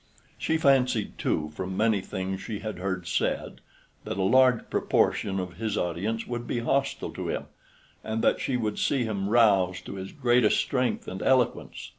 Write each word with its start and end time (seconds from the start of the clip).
She 0.39 0.57
fancied, 0.57 1.19
too, 1.19 1.51
from 1.53 1.77
many 1.77 2.01
things 2.01 2.41
she 2.41 2.57
had 2.57 2.79
heard 2.79 3.05
said, 3.07 3.61
that 4.03 4.17
a 4.17 4.23
large 4.23 4.67
proportion 4.71 5.39
of 5.39 5.57
his 5.57 5.77
audience 5.77 6.25
would 6.25 6.47
be 6.47 6.61
hostile 6.61 7.11
to 7.11 7.27
him, 7.27 7.45
and 8.03 8.23
that 8.23 8.39
she 8.41 8.57
would 8.57 8.79
see 8.79 9.03
him 9.03 9.29
roused 9.29 9.85
to 9.85 9.97
his 9.97 10.11
greatest 10.11 10.57
strength 10.57 11.07
and 11.07 11.21
eloquence. 11.21 11.89